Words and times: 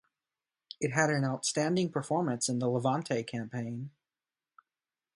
It 0.79 0.93
had 0.93 1.11
an 1.11 1.23
outstanding 1.23 1.91
performance 1.91 2.49
in 2.49 2.57
the 2.57 2.67
Levante 2.67 3.21
campaign. 3.21 3.91